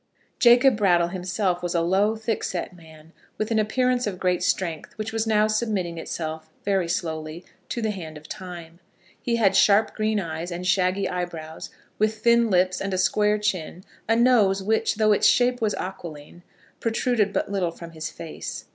Jacob 0.39 0.75
Brattle, 0.77 1.09
himself, 1.09 1.61
was 1.61 1.75
a 1.75 1.81
low, 1.81 2.15
thickset 2.15 2.73
man, 2.73 3.13
with 3.37 3.51
an 3.51 3.59
appearance 3.59 4.07
of 4.07 4.17
great 4.17 4.41
strength, 4.41 4.97
which 4.97 5.13
was 5.13 5.27
now 5.27 5.45
submitting 5.45 5.99
itself, 5.99 6.49
very 6.65 6.87
slowly, 6.89 7.45
to 7.69 7.83
the 7.83 7.91
hand 7.91 8.17
of 8.17 8.27
time. 8.27 8.79
He 9.21 9.35
had 9.35 9.55
sharp 9.55 9.93
green 9.93 10.19
eyes, 10.19 10.49
and 10.49 10.65
shaggy 10.65 11.07
eyebrows, 11.07 11.69
with 11.99 12.17
thin 12.23 12.49
lips, 12.49 12.81
and 12.81 12.95
a 12.95 12.97
square 12.97 13.37
chin, 13.37 13.83
a 14.09 14.15
nose 14.15 14.63
which, 14.63 14.95
though 14.95 15.11
its 15.11 15.27
shape 15.27 15.61
was 15.61 15.75
aquiline, 15.75 16.41
protruded 16.79 17.31
but 17.31 17.51
little 17.51 17.69
from 17.69 17.91
his 17.91 18.09
face. 18.09 18.65